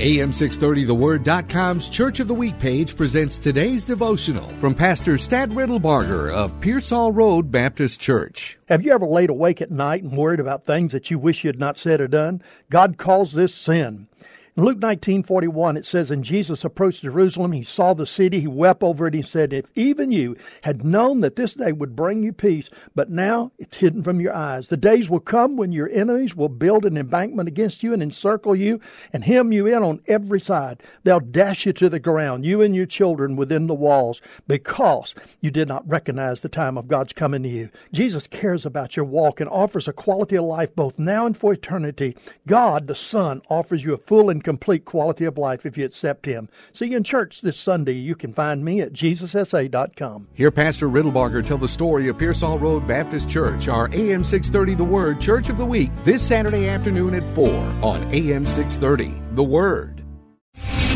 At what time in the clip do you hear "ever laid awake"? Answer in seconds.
8.92-9.60